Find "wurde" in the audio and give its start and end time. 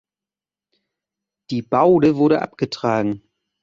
2.15-2.41